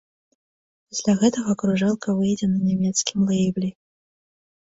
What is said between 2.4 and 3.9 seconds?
на нямецкім лэйбле.